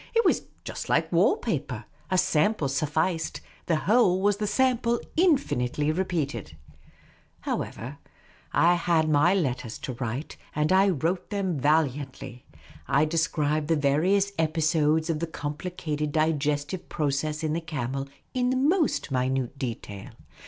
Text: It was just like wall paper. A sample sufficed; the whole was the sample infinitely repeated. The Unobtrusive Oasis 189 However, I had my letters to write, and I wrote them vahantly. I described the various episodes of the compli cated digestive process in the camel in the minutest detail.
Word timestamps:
It 0.15 0.25
was 0.25 0.41
just 0.63 0.89
like 0.89 1.11
wall 1.11 1.37
paper. 1.37 1.85
A 2.09 2.17
sample 2.17 2.67
sufficed; 2.67 3.39
the 3.67 3.75
whole 3.75 4.19
was 4.19 4.37
the 4.37 4.47
sample 4.47 4.99
infinitely 5.15 5.91
repeated. 5.91 6.57
The 7.45 7.51
Unobtrusive 7.51 7.63
Oasis 7.67 7.77
189 8.51 8.63
However, 8.63 8.69
I 8.71 8.73
had 8.73 9.09
my 9.09 9.33
letters 9.35 9.77
to 9.77 9.93
write, 9.93 10.37
and 10.55 10.71
I 10.71 10.89
wrote 10.89 11.29
them 11.29 11.59
vahantly. 11.59 12.45
I 12.87 13.05
described 13.05 13.67
the 13.67 13.75
various 13.75 14.31
episodes 14.39 15.11
of 15.11 15.19
the 15.19 15.27
compli 15.27 15.69
cated 15.69 16.11
digestive 16.13 16.89
process 16.89 17.43
in 17.43 17.53
the 17.53 17.61
camel 17.61 18.07
in 18.33 18.49
the 18.49 18.55
minutest 18.57 19.13
detail. 19.59 20.13